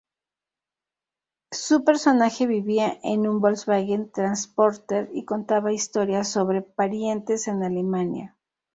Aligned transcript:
Su 1.51 1.83
personaje 1.83 2.47
vivía 2.47 2.97
en 3.03 3.27
un 3.27 3.39
Volkswagen 3.39 4.11
Transporter 4.11 5.11
y 5.13 5.25
contaba 5.25 5.73
historias 5.73 6.27
sobre 6.27 6.63
parientes 6.63 7.47
en 7.47 7.61
Alemania. 7.61 8.35